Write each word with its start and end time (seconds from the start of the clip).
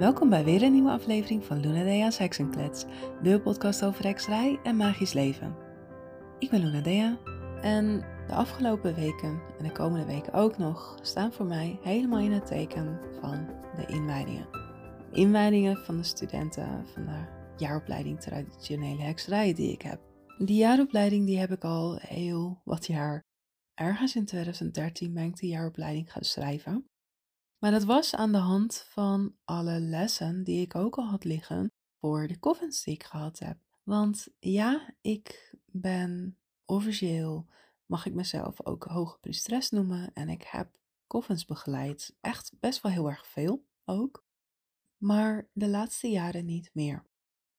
Welkom 0.00 0.28
bij 0.28 0.44
weer 0.44 0.62
een 0.62 0.72
nieuwe 0.72 0.90
aflevering 0.90 1.44
van 1.44 1.60
Luna 1.60 1.82
Dea's 1.84 2.18
Heksenklets, 2.18 2.84
de 3.22 3.40
podcast 3.40 3.84
over 3.84 4.04
hekserij 4.04 4.60
en 4.62 4.76
magisch 4.76 5.12
leven. 5.12 5.56
Ik 6.38 6.50
ben 6.50 6.60
Luna 6.60 6.80
Dea 6.80 7.18
en 7.62 8.04
de 8.26 8.32
afgelopen 8.32 8.94
weken 8.94 9.42
en 9.58 9.64
de 9.64 9.72
komende 9.72 10.06
weken 10.06 10.32
ook 10.32 10.58
nog 10.58 10.98
staan 11.02 11.32
voor 11.32 11.46
mij 11.46 11.78
helemaal 11.82 12.18
in 12.18 12.32
het 12.32 12.46
teken 12.46 13.00
van 13.20 13.46
de 13.76 13.86
inwijdingen. 13.86 14.48
Inwijdingen 15.12 15.76
van 15.76 15.96
de 15.96 16.02
studenten 16.02 16.86
van 16.86 17.04
de 17.04 17.24
jaaropleiding 17.56 18.20
traditionele 18.20 19.02
hekserij 19.02 19.54
die 19.54 19.72
ik 19.72 19.82
heb. 19.82 20.00
Die 20.38 20.58
jaaropleiding 20.58 21.26
die 21.26 21.38
heb 21.38 21.50
ik 21.50 21.64
al 21.64 21.98
heel 22.00 22.60
wat 22.64 22.86
jaar. 22.86 23.24
Ergens 23.74 24.16
in 24.16 24.24
2013 24.24 25.14
ben 25.14 25.24
ik 25.24 25.36
de 25.36 25.46
jaaropleiding 25.46 26.12
gaan 26.12 26.24
schrijven. 26.24 26.89
Maar 27.60 27.70
dat 27.70 27.84
was 27.84 28.14
aan 28.14 28.32
de 28.32 28.38
hand 28.38 28.84
van 28.88 29.36
alle 29.44 29.80
lessen 29.80 30.44
die 30.44 30.60
ik 30.60 30.74
ook 30.74 30.96
al 30.98 31.06
had 31.06 31.24
liggen 31.24 31.72
voor 31.98 32.26
de 32.26 32.38
coffins 32.38 32.84
die 32.84 32.94
ik 32.94 33.04
gehad 33.04 33.38
heb. 33.38 33.58
Want 33.82 34.28
ja, 34.38 34.94
ik 35.00 35.54
ben 35.64 36.38
officieel, 36.64 37.46
mag 37.86 38.06
ik 38.06 38.14
mezelf 38.14 38.66
ook 38.66 38.84
hoge 38.84 39.18
priesteres 39.18 39.70
noemen. 39.70 40.10
En 40.14 40.28
ik 40.28 40.42
heb 40.42 40.78
coffins 41.06 41.44
begeleid. 41.44 42.16
Echt 42.20 42.52
best 42.60 42.82
wel 42.82 42.92
heel 42.92 43.08
erg 43.08 43.26
veel 43.26 43.66
ook. 43.84 44.26
Maar 44.96 45.48
de 45.52 45.68
laatste 45.68 46.08
jaren 46.08 46.44
niet 46.44 46.70
meer. 46.72 47.06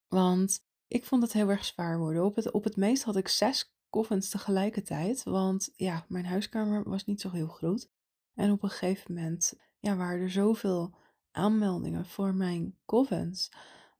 Want 0.08 0.66
ik 0.88 1.06
vond 1.06 1.24
het 1.24 1.34
heel 1.34 1.50
erg 1.50 1.66
zwaar 1.66 2.00
worden. 2.00 2.26
Op 2.26 2.36
het, 2.36 2.52
op 2.52 2.64
het 2.64 2.76
meest 2.76 3.04
had 3.04 3.16
ik 3.16 3.28
zes 3.28 3.76
coffins 3.90 4.30
tegelijkertijd. 4.30 5.24
Want 5.24 5.74
ja, 5.76 6.06
mijn 6.08 6.26
huiskamer 6.26 6.90
was 6.90 7.06
niet 7.06 7.22
zo 7.22 7.30
heel 7.30 7.48
groot. 7.48 7.90
En 8.34 8.52
op 8.52 8.64
een 8.64 8.70
gegeven 8.70 9.14
moment 9.14 9.54
ja, 9.82 9.96
waren 9.96 10.22
er 10.22 10.32
zoveel 10.32 10.96
aanmeldingen 11.32 12.06
voor 12.06 12.34
mijn 12.34 12.78
coffins 12.86 13.52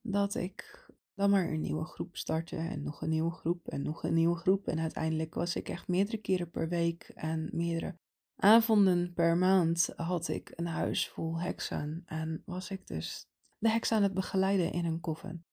dat 0.02 0.36
ik 0.36 0.90
dan 1.16 1.30
maar 1.30 1.50
een 1.50 1.62
nieuwe 1.62 1.86
groep 1.86 2.18
startte 2.18 2.56
en 2.56 2.84
nog 2.84 3.02
een 3.02 3.10
nieuwe 3.10 3.32
groep 3.32 3.68
en 3.68 3.82
nog 3.82 4.04
een 4.04 4.14
nieuwe 4.14 4.36
groep. 4.36 4.68
En 4.68 4.80
uiteindelijk 4.80 5.34
was 5.34 5.56
ik 5.56 5.70
echt 5.70 5.88
meerdere 5.88 6.18
keren 6.18 6.50
per 6.50 6.70
week 6.70 7.12
en 7.16 7.50
meerdere 7.52 7.98
avonden 8.36 9.14
per 9.14 9.38
maand 9.38 9.90
had 9.96 10.28
ik 10.28 10.52
een 10.56 10.68
huis 10.68 11.10
vol 11.10 11.40
heksen 11.40 12.04
en 12.06 12.42
was 12.46 12.70
ik 12.70 12.88
dus 12.88 13.28
de 13.58 13.70
heks 13.70 13.92
aan 13.92 14.04
het 14.04 14.14
begeleiden 14.14 14.72
in 14.72 14.86
een 14.86 15.00
coven. 15.00 15.46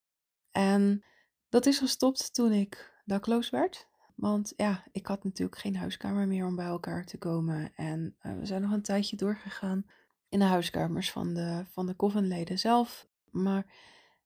En 0.51 1.05
dat 1.49 1.67
is 1.67 1.79
gestopt 1.79 2.35
toen 2.35 2.53
ik 2.53 3.03
dakloos 3.05 3.51
werd. 3.51 3.89
Want 4.15 4.53
ja, 4.57 4.85
ik 4.93 5.07
had 5.07 5.25
natuurlijk 5.25 5.59
geen 5.59 5.77
huiskamer 5.77 6.27
meer 6.27 6.47
om 6.47 6.57
bij 6.57 6.67
elkaar 6.67 7.05
te 7.05 7.19
komen. 7.19 7.75
En 7.75 8.17
uh, 8.23 8.39
we 8.39 8.47
zijn 8.47 8.63
nog 8.63 8.73
een 8.73 8.83
tijdje 8.83 9.17
doorgegaan 9.17 9.87
in 10.29 10.39
de 10.39 10.45
huiskamers 10.45 11.11
van 11.11 11.35
de, 11.35 11.65
van 11.71 11.87
de 11.87 12.57
zelf. 12.57 13.09
Maar 13.31 13.67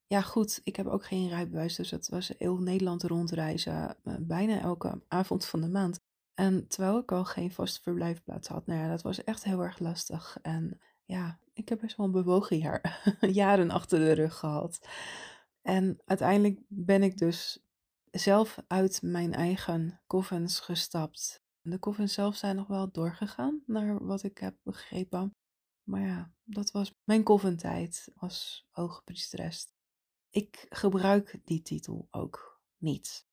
ja, 0.07 0.21
goed, 0.21 0.61
ik 0.63 0.75
heb 0.75 0.87
ook 0.87 1.05
geen 1.05 1.29
rijbewijs, 1.29 1.75
dus 1.75 1.91
het 1.91 2.09
was 2.09 2.31
heel 2.37 2.57
Nederland 2.57 3.03
rondreizen, 3.03 3.97
uh, 4.03 4.15
bijna 4.19 4.59
elke 4.59 5.01
avond 5.07 5.45
van 5.45 5.61
de 5.61 5.69
maand. 5.69 5.99
En 6.33 6.67
terwijl 6.67 6.99
ik 6.99 7.11
al 7.11 7.25
geen 7.25 7.51
vaste 7.51 7.81
verblijfplaats 7.81 8.47
had, 8.47 8.65
nou 8.65 8.79
ja, 8.79 8.89
dat 8.89 9.01
was 9.01 9.23
echt 9.23 9.43
heel 9.43 9.61
erg 9.61 9.79
lastig. 9.79 10.37
En 10.41 10.79
ja, 11.05 11.39
ik 11.53 11.69
heb 11.69 11.79
best 11.79 11.97
wel 11.97 12.05
een 12.05 12.11
bewogen 12.11 12.57
jaar, 12.57 13.03
jaren 13.41 13.71
achter 13.71 13.99
de 13.99 14.11
rug 14.11 14.35
gehad. 14.35 14.87
En 15.61 16.01
uiteindelijk 16.05 16.59
ben 16.67 17.03
ik 17.03 17.17
dus 17.17 17.63
zelf 18.11 18.57
uit 18.67 19.01
mijn 19.01 19.33
eigen 19.33 20.01
covens 20.07 20.59
gestapt. 20.59 21.43
De 21.61 21.79
covens 21.79 22.13
zelf 22.13 22.35
zijn 22.35 22.55
nog 22.55 22.67
wel 22.67 22.91
doorgegaan, 22.91 23.63
naar 23.65 24.05
wat 24.05 24.23
ik 24.23 24.37
heb 24.37 24.55
begrepen. 24.63 25.35
Maar 25.83 26.01
ja, 26.01 26.31
dat 26.43 26.71
was 26.71 26.93
mijn 27.03 27.23
coventijd 27.23 28.11
als 28.15 28.67
hoogpriesteres. 28.71 29.67
Ik 30.29 30.65
gebruik 30.69 31.39
die 31.45 31.61
titel 31.61 32.07
ook 32.11 32.61
niet. 32.77 33.27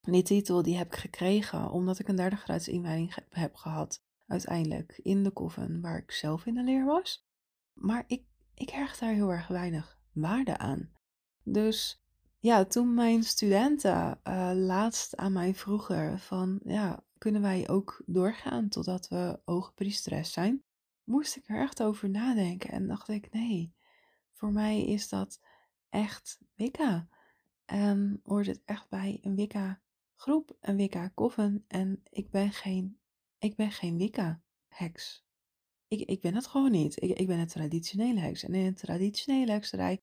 Die 0.00 0.22
titel 0.22 0.62
die 0.62 0.76
heb 0.76 0.86
ik 0.86 0.98
gekregen 0.98 1.70
omdat 1.70 1.98
ik 1.98 2.08
een 2.08 2.16
derde 2.16 2.36
graads 2.36 2.68
inwijding 2.68 3.14
heb 3.30 3.54
gehad. 3.54 4.04
Uiteindelijk 4.26 4.98
in 5.02 5.22
de 5.22 5.32
coven 5.32 5.80
waar 5.80 5.98
ik 5.98 6.10
zelf 6.10 6.46
in 6.46 6.54
de 6.54 6.62
leer 6.62 6.84
was. 6.84 7.26
Maar 7.72 8.04
ik, 8.06 8.24
ik 8.54 8.70
hecht 8.70 9.00
daar 9.00 9.12
heel 9.12 9.32
erg 9.32 9.48
weinig 9.48 9.98
waarde 10.12 10.58
aan. 10.58 10.90
Dus 11.42 12.02
ja, 12.38 12.64
toen 12.64 12.94
mijn 12.94 13.22
studenten 13.22 14.20
uh, 14.24 14.50
laatst 14.54 15.16
aan 15.16 15.32
mij 15.32 15.54
vroegen 15.54 16.18
van, 16.18 16.60
ja, 16.64 17.04
kunnen 17.18 17.42
wij 17.42 17.68
ook 17.68 18.02
doorgaan 18.06 18.68
totdat 18.68 19.08
we 19.08 19.40
hoogpriesteres 19.44 20.32
zijn? 20.32 20.64
Moest 21.06 21.36
ik 21.36 21.48
er 21.48 21.60
echt 21.60 21.82
over 21.82 22.10
nadenken 22.10 22.70
en 22.70 22.86
dacht 22.86 23.08
ik, 23.08 23.32
nee, 23.32 23.74
voor 24.32 24.52
mij 24.52 24.84
is 24.84 25.08
dat 25.08 25.40
echt 25.88 26.38
Wicca. 26.54 27.08
En 27.64 28.20
hoort 28.24 28.46
het 28.46 28.62
echt 28.64 28.88
bij 28.88 29.18
een 29.22 29.34
Wicca 29.34 29.80
groep, 30.16 30.56
een 30.60 30.76
Wicca 30.76 31.08
koffen 31.08 31.64
en 31.68 32.02
ik 32.10 32.30
ben 32.30 32.52
geen, 32.52 32.98
ik 33.38 33.56
ben 33.56 33.70
geen 33.70 33.96
Wicca 33.96 34.42
heks. 34.68 35.24
Ik, 35.88 36.00
ik 36.00 36.20
ben 36.20 36.34
het 36.34 36.46
gewoon 36.46 36.70
niet. 36.70 37.02
Ik, 37.02 37.18
ik 37.18 37.26
ben 37.26 37.38
een 37.38 37.46
traditionele 37.46 38.20
heks. 38.20 38.42
En 38.42 38.54
in 38.54 38.66
een 38.66 38.74
traditionele 38.74 39.52
hekserij 39.52 40.02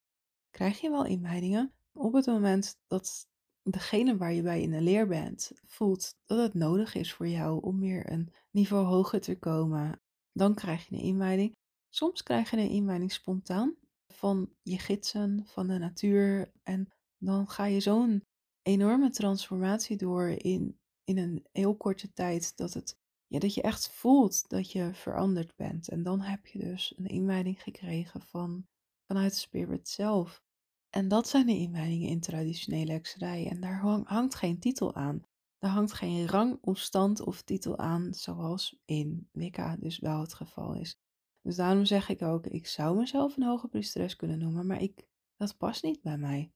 krijg 0.51 0.81
je 0.81 0.89
wel 0.89 1.05
inwijdingen, 1.05 1.73
op 1.93 2.13
het 2.13 2.25
moment 2.25 2.79
dat 2.87 3.27
degene 3.63 4.17
waar 4.17 4.33
je 4.33 4.41
bij 4.41 4.61
in 4.61 4.71
de 4.71 4.81
leer 4.81 5.07
bent 5.07 5.51
voelt 5.65 6.17
dat 6.25 6.37
het 6.37 6.53
nodig 6.53 6.95
is 6.95 7.13
voor 7.13 7.27
jou 7.27 7.61
om 7.61 7.79
meer 7.79 8.11
een 8.11 8.33
niveau 8.51 8.85
hoger 8.85 9.21
te 9.21 9.39
komen, 9.39 10.01
dan 10.33 10.53
krijg 10.55 10.87
je 10.87 10.95
een 10.95 11.01
inwijding. 11.01 11.55
Soms 11.89 12.23
krijg 12.23 12.51
je 12.51 12.57
een 12.57 12.69
inwijding 12.69 13.11
spontaan 13.11 13.75
van 14.07 14.53
je 14.61 14.79
gidsen, 14.79 15.43
van 15.45 15.67
de 15.67 15.77
natuur. 15.77 16.51
En 16.63 16.93
dan 17.17 17.49
ga 17.49 17.65
je 17.65 17.79
zo'n 17.79 18.23
enorme 18.61 19.09
transformatie 19.09 19.97
door 19.97 20.27
in, 20.27 20.79
in 21.03 21.17
een 21.17 21.45
heel 21.51 21.75
korte 21.75 22.13
tijd 22.13 22.57
dat, 22.57 22.73
het, 22.73 22.97
ja, 23.27 23.39
dat 23.39 23.53
je 23.53 23.61
echt 23.61 23.89
voelt 23.89 24.49
dat 24.49 24.71
je 24.71 24.93
veranderd 24.93 25.55
bent. 25.55 25.89
En 25.89 26.03
dan 26.03 26.21
heb 26.21 26.45
je 26.47 26.59
dus 26.59 26.93
een 26.97 27.07
inwijding 27.07 27.61
gekregen 27.61 28.21
van, 28.21 28.67
vanuit 29.07 29.35
Spirit 29.35 29.89
zelf. 29.89 30.41
En 30.89 31.07
dat 31.07 31.27
zijn 31.27 31.45
de 31.45 31.57
inwijdingen 31.57 32.09
in 32.09 32.19
traditionele 32.19 32.91
hekserij. 32.91 33.47
En 33.49 33.61
daar 33.61 33.79
hangt 34.05 34.35
geen 34.35 34.59
titel 34.59 34.95
aan. 34.95 35.23
Daar 35.63 35.71
hangt 35.71 35.93
geen 35.93 36.27
rang 36.27 36.57
of 36.61 36.77
stand 36.77 37.21
of 37.21 37.41
titel 37.41 37.77
aan, 37.77 38.13
zoals 38.13 38.79
in 38.85 39.29
Wicca 39.31 39.75
dus 39.75 39.99
wel 39.99 40.19
het 40.19 40.33
geval 40.33 40.73
is. 40.73 40.97
Dus 41.41 41.55
daarom 41.55 41.85
zeg 41.85 42.09
ik 42.09 42.21
ook, 42.21 42.47
ik 42.47 42.67
zou 42.67 42.97
mezelf 42.97 43.37
een 43.37 43.43
hoge 43.43 43.67
priesteres 43.67 44.15
kunnen 44.15 44.39
noemen, 44.39 44.67
maar 44.67 44.81
ik, 44.81 45.07
dat 45.35 45.57
past 45.57 45.83
niet 45.83 46.01
bij 46.01 46.17
mij. 46.17 46.51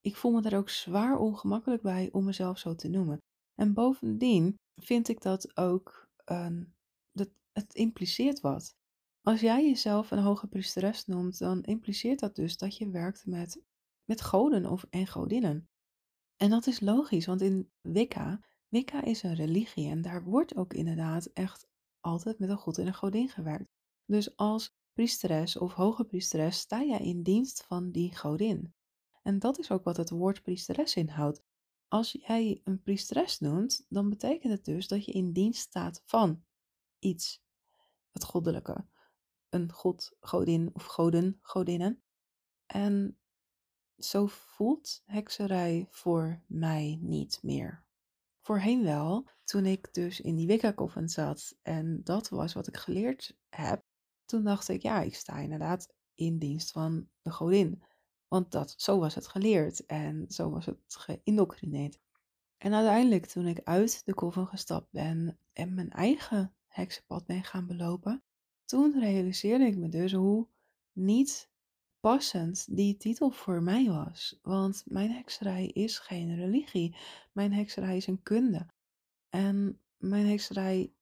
Ik 0.00 0.16
voel 0.16 0.32
me 0.32 0.42
er 0.42 0.56
ook 0.56 0.68
zwaar 0.68 1.18
ongemakkelijk 1.18 1.82
bij 1.82 2.08
om 2.12 2.24
mezelf 2.24 2.58
zo 2.58 2.74
te 2.74 2.88
noemen. 2.88 3.18
En 3.54 3.74
bovendien 3.74 4.54
vind 4.82 5.08
ik 5.08 5.20
dat 5.20 5.56
ook, 5.56 6.08
een, 6.24 6.74
dat, 7.12 7.28
het 7.52 7.74
impliceert 7.74 8.40
wat. 8.40 8.74
Als 9.22 9.40
jij 9.40 9.66
jezelf 9.66 10.10
een 10.10 10.22
hoge 10.22 10.46
priesteres 10.46 11.06
noemt, 11.06 11.38
dan 11.38 11.62
impliceert 11.62 12.18
dat 12.18 12.34
dus 12.34 12.56
dat 12.56 12.76
je 12.76 12.90
werkt 12.90 13.26
met 13.26 13.62
met 14.04 14.20
goden 14.20 14.66
of, 14.66 14.86
en 14.90 15.06
godinnen. 15.06 15.68
En 16.38 16.50
dat 16.50 16.66
is 16.66 16.80
logisch, 16.80 17.26
want 17.26 17.40
in 17.40 17.70
Wicca, 17.80 18.40
Wicca 18.68 19.04
is 19.04 19.22
een 19.22 19.34
religie 19.34 19.90
en 19.90 20.02
daar 20.02 20.24
wordt 20.24 20.56
ook 20.56 20.74
inderdaad 20.74 21.26
echt 21.26 21.68
altijd 22.00 22.38
met 22.38 22.48
een 22.48 22.58
god 22.58 22.78
en 22.78 22.86
een 22.86 22.94
godin 22.94 23.28
gewerkt. 23.28 23.72
Dus 24.04 24.36
als 24.36 24.76
priesteres 24.92 25.56
of 25.56 25.72
hoge 25.72 26.04
priesteres 26.04 26.58
sta 26.58 26.82
jij 26.82 27.00
in 27.00 27.22
dienst 27.22 27.64
van 27.64 27.90
die 27.90 28.16
godin. 28.16 28.74
En 29.22 29.38
dat 29.38 29.58
is 29.58 29.70
ook 29.70 29.84
wat 29.84 29.96
het 29.96 30.10
woord 30.10 30.42
priesteres 30.42 30.94
inhoudt. 30.94 31.42
Als 31.88 32.12
jij 32.12 32.60
een 32.64 32.82
priesteres 32.82 33.38
noemt, 33.38 33.86
dan 33.88 34.08
betekent 34.08 34.52
het 34.52 34.64
dus 34.64 34.88
dat 34.88 35.04
je 35.04 35.12
in 35.12 35.32
dienst 35.32 35.60
staat 35.60 36.02
van 36.04 36.44
iets, 36.98 37.42
het 38.10 38.24
goddelijke. 38.24 38.86
Een 39.48 39.72
god, 39.72 40.16
godin 40.20 40.70
of 40.72 40.84
goden, 40.84 41.38
godinnen. 41.42 42.02
En 42.66 43.17
zo 43.98 44.26
voelt 44.26 45.02
hekserij 45.04 45.86
voor 45.90 46.42
mij 46.46 46.98
niet 47.00 47.38
meer. 47.42 47.84
Voorheen 48.40 48.82
wel, 48.82 49.28
toen 49.44 49.66
ik 49.66 49.94
dus 49.94 50.20
in 50.20 50.36
die 50.36 50.46
Wicca-coven 50.46 51.08
zat 51.08 51.56
en 51.62 52.00
dat 52.04 52.28
was 52.28 52.52
wat 52.52 52.66
ik 52.66 52.76
geleerd 52.76 53.36
heb, 53.48 53.84
toen 54.24 54.44
dacht 54.44 54.68
ik, 54.68 54.82
ja, 54.82 55.00
ik 55.00 55.14
sta 55.14 55.38
inderdaad 55.38 55.94
in 56.14 56.38
dienst 56.38 56.72
van 56.72 57.08
de 57.22 57.30
godin. 57.30 57.82
Want 58.28 58.50
dat, 58.50 58.74
zo 58.76 58.98
was 58.98 59.14
het 59.14 59.26
geleerd 59.26 59.86
en 59.86 60.24
zo 60.28 60.50
was 60.50 60.66
het 60.66 60.78
geïndoctrineerd. 60.86 61.98
En 62.56 62.74
uiteindelijk, 62.74 63.26
toen 63.26 63.46
ik 63.46 63.60
uit 63.64 64.02
de 64.04 64.14
coven 64.14 64.46
gestapt 64.46 64.90
ben 64.90 65.38
en 65.52 65.74
mijn 65.74 65.90
eigen 65.90 66.54
heksenpad 66.66 67.26
ben 67.26 67.44
gaan 67.44 67.66
belopen, 67.66 68.22
toen 68.64 69.00
realiseerde 69.00 69.64
ik 69.64 69.76
me 69.76 69.88
dus 69.88 70.12
hoe 70.12 70.48
niet 70.92 71.50
passend 72.00 72.76
die 72.76 72.96
titel 72.96 73.30
voor 73.30 73.62
mij 73.62 73.86
was. 73.88 74.38
Want 74.42 74.82
mijn 74.86 75.10
hekserij 75.10 75.66
is 75.66 75.98
geen 75.98 76.34
religie. 76.34 76.96
Mijn 77.32 77.52
hekserij 77.52 77.96
is 77.96 78.06
een 78.06 78.22
kunde. 78.22 78.66
En 79.28 79.80
mijn 79.96 80.26
hekserij 80.26 80.92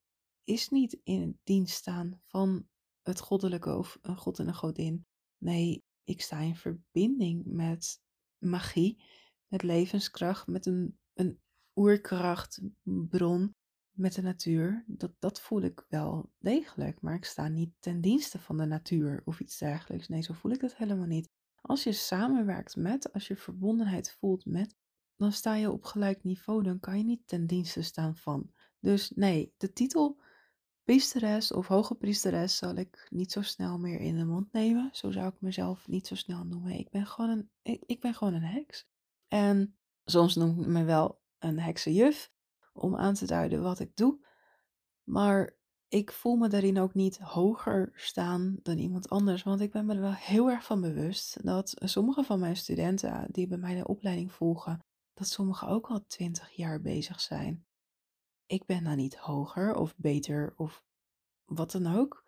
is 0.43 0.69
niet 0.69 0.99
in 1.03 1.39
dienst 1.43 1.75
staan 1.75 2.21
van 2.25 2.67
het 3.01 3.19
goddelijke 3.19 3.75
of 3.75 3.97
een 4.01 4.17
god 4.17 4.39
en 4.39 4.47
een 4.47 4.55
godin. 4.55 5.05
Nee, 5.37 5.83
ik 6.03 6.21
sta 6.21 6.39
in 6.39 6.55
verbinding 6.55 7.45
met 7.45 8.01
magie, 8.37 9.03
met 9.47 9.63
levenskracht, 9.63 10.47
met 10.47 10.65
een, 10.65 10.97
een 11.13 11.39
oerkrachtbron, 11.75 13.55
met 13.97 14.13
de 14.13 14.21
natuur. 14.21 14.83
Dat, 14.87 15.11
dat 15.19 15.41
voel 15.41 15.61
ik 15.61 15.85
wel 15.89 16.31
degelijk, 16.39 17.01
maar 17.01 17.15
ik 17.15 17.25
sta 17.25 17.47
niet 17.47 17.71
ten 17.79 18.01
dienste 18.01 18.39
van 18.39 18.57
de 18.57 18.65
natuur 18.65 19.21
of 19.25 19.39
iets 19.39 19.57
dergelijks. 19.57 20.07
Nee, 20.07 20.21
zo 20.21 20.33
voel 20.33 20.51
ik 20.51 20.61
het 20.61 20.75
helemaal 20.75 21.05
niet. 21.05 21.29
Als 21.61 21.83
je 21.83 21.91
samenwerkt 21.91 22.75
met, 22.75 23.13
als 23.13 23.27
je 23.27 23.35
verbondenheid 23.35 24.15
voelt 24.19 24.45
met, 24.45 24.75
dan 25.15 25.31
sta 25.31 25.55
je 25.55 25.71
op 25.71 25.83
gelijk 25.83 26.23
niveau. 26.23 26.63
Dan 26.63 26.79
kan 26.79 26.97
je 26.97 27.03
niet 27.03 27.27
ten 27.27 27.47
dienste 27.47 27.81
staan 27.81 28.15
van. 28.15 28.51
Dus 28.79 29.11
nee, 29.15 29.53
de 29.57 29.73
titel 29.73 30.19
priesteres 30.83 31.51
of 31.51 31.67
hoge 31.67 31.95
priesteres 31.95 32.57
zal 32.57 32.75
ik 32.75 33.07
niet 33.09 33.31
zo 33.31 33.41
snel 33.41 33.77
meer 33.79 33.99
in 33.99 34.17
de 34.17 34.25
mond 34.25 34.51
nemen. 34.51 34.89
Zo 34.91 35.11
zou 35.11 35.27
ik 35.27 35.41
mezelf 35.41 35.87
niet 35.87 36.07
zo 36.07 36.15
snel 36.15 36.43
noemen. 36.43 36.71
Ik 36.71 36.89
ben 36.89 37.07
gewoon 37.07 37.29
een, 37.29 37.49
ik, 37.61 37.83
ik 37.85 37.99
ben 37.99 38.13
gewoon 38.13 38.33
een 38.33 38.43
heks. 38.43 38.87
En 39.27 39.77
soms 40.05 40.35
noem 40.35 40.59
ik 40.59 40.67
me 40.67 40.83
wel 40.83 41.21
een 41.39 41.59
heksenjuf 41.59 42.31
om 42.77 42.95
aan 42.95 43.13
te 43.13 43.25
duiden 43.25 43.61
wat 43.61 43.79
ik 43.79 43.95
doe. 43.95 44.25
Maar 45.03 45.57
ik 45.87 46.11
voel 46.11 46.35
me 46.35 46.47
daarin 46.47 46.79
ook 46.79 46.93
niet 46.93 47.17
hoger 47.17 47.91
staan 47.93 48.59
dan 48.63 48.77
iemand 48.77 49.09
anders. 49.09 49.43
Want 49.43 49.61
ik 49.61 49.71
ben 49.71 49.85
me 49.85 49.93
er 49.93 50.01
wel 50.01 50.13
heel 50.13 50.49
erg 50.49 50.65
van 50.65 50.81
bewust 50.81 51.45
dat 51.45 51.73
sommige 51.75 52.23
van 52.23 52.39
mijn 52.39 52.55
studenten 52.55 53.27
die 53.31 53.47
bij 53.47 53.57
mij 53.57 53.75
de 53.75 53.87
opleiding 53.87 54.31
volgen, 54.31 54.85
dat 55.13 55.27
sommigen 55.27 55.67
ook 55.67 55.87
al 55.87 56.05
twintig 56.07 56.51
jaar 56.51 56.81
bezig 56.81 57.21
zijn. 57.21 57.65
Ik 58.45 58.65
ben 58.65 58.83
dan 58.83 58.97
niet 58.97 59.15
hoger 59.15 59.75
of 59.75 59.95
beter 59.97 60.53
of 60.55 60.83
wat 61.45 61.71
dan 61.71 61.95
ook. 61.95 62.25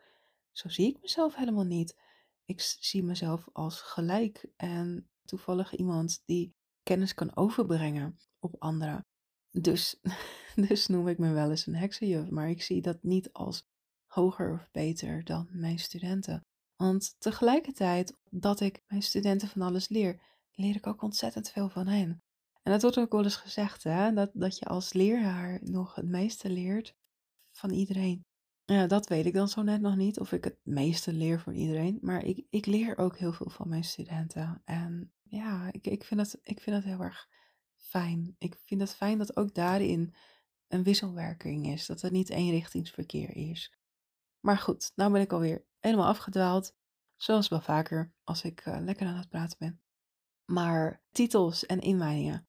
Zo 0.52 0.70
zie 0.70 0.88
ik 0.88 1.02
mezelf 1.02 1.36
helemaal 1.36 1.66
niet. 1.66 2.00
Ik 2.46 2.62
zie 2.62 3.04
mezelf 3.04 3.50
als 3.54 3.82
gelijk 3.82 4.50
en 4.56 5.10
toevallig 5.26 5.76
iemand 5.76 6.22
die 6.26 6.56
kennis 6.84 7.14
kan 7.14 7.36
overbrengen 7.36 8.20
op 8.40 8.56
anderen. 8.60 9.06
Dus, 9.52 10.00
dus 10.68 10.88
noem 10.88 11.08
ik 11.08 11.18
me 11.18 11.32
wel 11.32 11.50
eens 11.50 11.66
een 11.66 11.76
heksenjuf, 11.76 12.30
maar 12.30 12.50
ik 12.50 12.62
zie 12.62 12.82
dat 12.82 13.04
niet 13.04 13.34
als 13.34 13.68
hoger 14.06 14.54
of 14.54 14.70
beter 14.72 15.24
dan 15.24 15.48
mijn 15.52 15.80
studenten. 15.80 16.46
Want 16.76 17.16
tegelijkertijd 17.20 18.18
dat 18.30 18.60
ik 18.60 18.84
mijn 18.88 19.04
studenten 19.04 19.48
van 19.48 19.62
alles 19.62 19.90
leer, 19.90 20.22
leer 20.52 20.76
ik 20.76 20.88
ook 20.88 21.02
ontzettend 21.02 21.50
veel 21.50 21.70
van 21.70 21.88
hen. 21.88 22.24
En 22.64 22.72
dat 22.72 22.82
wordt 22.82 22.98
ook 22.98 23.12
wel 23.12 23.24
eens 23.24 23.36
gezegd, 23.36 23.84
hè? 23.84 24.14
Dat, 24.14 24.32
dat 24.34 24.58
je 24.58 24.66
als 24.66 24.94
leraar 24.94 25.60
nog 25.64 25.96
het 25.96 26.08
meeste 26.08 26.50
leert 26.50 26.96
van 27.52 27.72
iedereen. 27.72 28.26
Ja, 28.66 28.88
dat 28.88 29.08
weet 29.08 29.26
ik 29.26 29.34
dan 29.34 29.50
zo 29.50 29.62
net 29.62 29.82
nog 29.82 29.96
niet, 29.96 30.20
of 30.20 30.32
ik 30.32 30.44
het 30.44 30.58
meeste 30.64 31.14
leer 31.14 31.40
van 31.40 31.54
iedereen. 31.54 31.98
Maar 32.02 32.24
ik, 32.24 32.46
ik 32.50 32.66
leer 32.66 32.98
ook 32.98 33.18
heel 33.18 33.34
veel 33.34 33.50
van 33.50 33.70
mijn 33.70 33.84
studenten. 33.84 34.62
En 34.66 35.14
ja, 35.24 35.72
ik, 35.72 35.88
ik, 35.88 36.04
vind 36.04 36.20
het, 36.20 36.40
ik 36.44 36.62
vind 36.62 36.76
het 36.76 36.86
heel 36.86 37.00
erg 37.00 37.28
fijn. 37.80 38.36
Ik 38.38 38.56
vind 38.66 38.82
het 38.82 38.96
fijn 38.96 39.18
dat 39.18 39.38
ook 39.38 39.54
daarin 39.54 40.14
een 40.68 40.84
wisselwerking 40.84 41.68
is. 41.68 41.86
Dat 41.86 42.02
het 42.02 42.12
niet 42.12 42.30
eenrichtingsverkeer 42.30 43.36
is. 43.36 43.74
Maar 44.40 44.58
goed, 44.58 44.92
nou 44.96 45.12
ben 45.12 45.22
ik 45.22 45.34
alweer 45.34 45.66
helemaal 45.80 46.08
afgedwaald. 46.08 46.74
Zoals 47.16 47.48
wel 47.48 47.62
vaker 47.62 48.14
als 48.24 48.44
ik 48.44 48.66
uh, 48.66 48.78
lekker 48.80 49.08
aan 49.08 49.18
het 49.18 49.30
praten 49.30 49.58
ben. 49.60 49.82
Maar 50.46 51.04
titels 51.12 51.66
en 51.66 51.80
inwijdingen. 51.80 52.48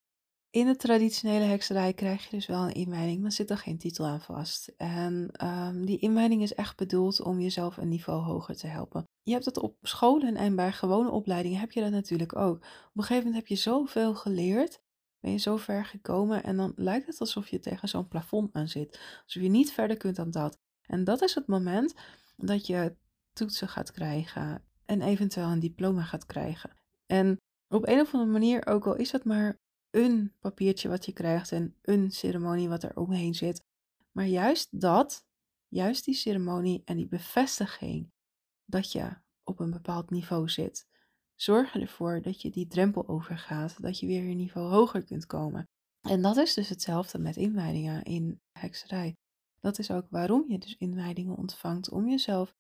In 0.51 0.67
de 0.67 0.77
traditionele 0.77 1.45
hekserij 1.45 1.93
krijg 1.93 2.25
je 2.25 2.37
dus 2.37 2.47
wel 2.47 2.63
een 2.63 2.73
inwijding, 2.73 3.23
maar 3.23 3.33
zit 3.33 3.51
er 3.51 3.59
geen 3.59 3.79
titel 3.79 4.07
aan 4.07 4.21
vast. 4.21 4.73
En 4.77 5.31
um, 5.47 5.87
die 5.87 5.99
inwijding 5.99 6.43
is 6.43 6.55
echt 6.55 6.77
bedoeld 6.77 7.21
om 7.21 7.41
jezelf 7.41 7.77
een 7.77 7.89
niveau 7.89 8.23
hoger 8.23 8.57
te 8.57 8.67
helpen. 8.67 9.05
Je 9.23 9.33
hebt 9.33 9.45
het 9.45 9.59
op 9.59 9.77
scholen 9.83 10.37
en 10.37 10.57
bij 10.57 10.73
gewone 10.73 11.11
opleidingen 11.11 11.61
heb 11.61 11.73
je 11.73 11.81
dat 11.81 11.91
natuurlijk 11.91 12.37
ook. 12.37 12.57
Op 12.57 12.63
een 12.95 13.03
gegeven 13.03 13.17
moment 13.17 13.35
heb 13.35 13.47
je 13.47 13.63
zoveel 13.63 14.15
geleerd, 14.15 14.81
ben 15.21 15.33
je 15.33 15.39
zo 15.39 15.57
ver 15.57 15.85
gekomen 15.85 16.43
en 16.43 16.57
dan 16.57 16.73
lijkt 16.77 17.07
het 17.07 17.21
alsof 17.21 17.49
je 17.49 17.59
tegen 17.59 17.89
zo'n 17.89 18.09
plafond 18.09 18.53
aan 18.53 18.69
zit. 18.69 19.01
Alsof 19.25 19.43
je 19.43 19.49
niet 19.49 19.73
verder 19.73 19.97
kunt 19.97 20.17
dan 20.17 20.31
dat. 20.31 20.59
En 20.83 21.05
dat 21.05 21.23
is 21.23 21.35
het 21.35 21.47
moment 21.47 21.95
dat 22.37 22.67
je 22.67 22.97
toetsen 23.33 23.69
gaat 23.69 23.93
krijgen 23.93 24.65
en 24.85 25.03
eventueel 25.03 25.49
een 25.49 25.61
diploma 25.61 26.03
gaat 26.03 26.27
krijgen. 26.27 26.71
En 27.07 27.41
op 27.69 27.89
een 27.89 28.01
of 28.01 28.15
andere 28.15 28.33
manier, 28.33 28.67
ook 28.67 28.87
al 28.87 28.97
is 28.97 29.13
het 29.13 29.25
maar 29.25 29.61
een 29.91 30.35
papiertje 30.41 30.89
wat 30.89 31.05
je 31.07 31.13
krijgt 31.13 31.53
en 31.53 31.77
een 31.83 32.11
ceremonie 32.11 32.69
wat 32.69 32.83
er 32.83 32.97
omheen 32.97 33.35
zit. 33.35 33.65
Maar 34.13 34.27
juist 34.27 34.81
dat, 34.81 35.27
juist 35.69 36.05
die 36.05 36.15
ceremonie 36.15 36.83
en 36.85 36.97
die 36.97 37.09
bevestiging 37.09 38.13
dat 38.65 38.93
je 38.93 39.17
op 39.45 39.61
een 39.61 39.71
bepaald 39.71 40.11
niveau 40.11 40.49
zit, 40.49 40.87
zorgen 41.43 41.81
ervoor 41.81 42.23
dat 42.23 42.43
je 42.43 42.51
die 42.51 42.67
drempel 42.67 43.09
overgaat, 43.09 43.83
dat 43.83 43.99
je 43.99 44.07
weer 44.07 44.31
een 44.31 44.37
niveau 44.37 44.71
hoger 44.71 45.05
kunt 45.05 45.27
komen. 45.27 45.69
En 46.01 46.23
dat 46.23 46.37
is 46.37 46.55
dus 46.55 46.69
hetzelfde 46.69 47.19
met 47.19 47.37
inwijdingen 47.37 48.03
in 48.03 48.41
hekserij. 48.59 49.17
Dat 49.61 49.79
is 49.79 49.91
ook 49.91 50.07
waarom 50.11 50.45
je 50.49 50.59
dus 50.59 50.77
inwijdingen 50.77 51.37
ontvangt, 51.37 51.91
om 51.91 52.09
jezelf 52.09 52.55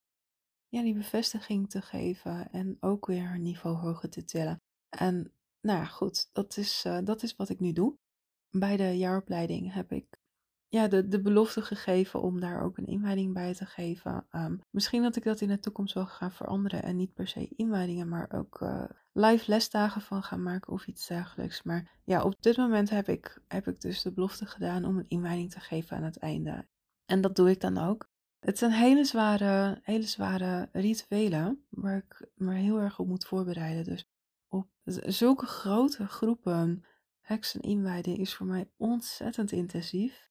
ja, 0.68 0.82
die 0.82 0.94
bevestiging 0.94 1.70
te 1.70 1.82
geven 1.82 2.50
en 2.50 2.76
ook 2.80 3.06
weer 3.06 3.30
een 3.30 3.42
niveau 3.42 3.76
hoger 3.76 4.10
te 4.10 4.24
tillen. 4.24 4.56
En 4.88 5.32
nou 5.60 5.78
ja, 5.78 5.84
goed, 5.84 6.28
dat 6.32 6.56
is, 6.56 6.84
uh, 6.86 6.98
dat 7.04 7.22
is 7.22 7.36
wat 7.36 7.48
ik 7.48 7.60
nu 7.60 7.72
doe. 7.72 7.96
Bij 8.50 8.76
de 8.76 8.96
jaaropleiding 8.98 9.72
heb 9.72 9.92
ik 9.92 10.19
ja, 10.70 10.88
de, 10.88 11.08
de 11.08 11.20
belofte 11.20 11.62
gegeven 11.62 12.22
om 12.22 12.40
daar 12.40 12.62
ook 12.62 12.78
een 12.78 12.87
inwijding 12.87 13.34
bij 13.34 13.55
te 13.55 13.67
geven. 13.67 14.26
Um, 14.32 14.61
misschien 14.70 15.02
dat 15.02 15.17
ik 15.17 15.25
dat 15.25 15.40
in 15.40 15.49
de 15.49 15.58
toekomst 15.58 15.94
wel 15.94 16.06
ga 16.06 16.31
veranderen 16.31 16.82
en 16.82 16.96
niet 16.96 17.14
per 17.14 17.28
se 17.28 17.49
inwijdingen, 17.56 18.08
maar 18.08 18.31
ook 18.32 18.61
uh, 18.61 18.84
live 19.12 19.50
lesdagen 19.50 20.00
van 20.00 20.22
gaan 20.22 20.43
maken 20.43 20.72
of 20.72 20.87
iets 20.87 21.06
dergelijks. 21.06 21.62
Maar 21.62 21.99
ja, 22.05 22.22
op 22.22 22.43
dit 22.43 22.56
moment 22.56 22.90
heb 22.90 23.08
ik, 23.08 23.43
heb 23.49 23.69
ik 23.69 23.81
dus 23.81 24.02
de 24.02 24.12
belofte 24.12 24.46
gedaan 24.46 24.84
om 24.84 24.99
een 24.99 25.08
inwijding 25.08 25.50
te 25.50 25.61
geven 25.61 25.96
aan 25.96 26.02
het 26.02 26.19
einde. 26.19 26.67
En 27.06 27.20
dat 27.20 27.37
doe 27.37 27.50
ik 27.50 27.61
dan 27.61 27.78
ook. 27.78 28.08
Het 28.38 28.58
zijn 28.58 28.73
hele 28.73 29.05
zware, 29.05 29.81
hele 29.82 30.06
zware 30.06 30.69
rituelen 30.73 31.64
waar 31.69 31.96
ik 31.96 32.28
me 32.34 32.55
heel 32.55 32.81
erg 32.81 32.99
op 32.99 33.06
moet 33.06 33.25
voorbereiden. 33.25 33.84
Dus 33.84 34.08
op 34.49 34.69
zulke 34.94 35.46
grote 35.46 36.06
groepen 36.06 36.84
heksen 37.20 37.61
inwijden 37.61 38.16
is 38.16 38.34
voor 38.34 38.46
mij 38.46 38.70
ontzettend 38.76 39.52
intensief. 39.52 40.29